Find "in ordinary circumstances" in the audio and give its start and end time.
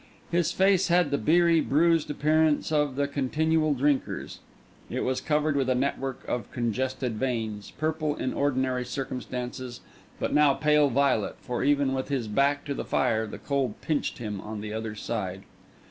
8.15-9.81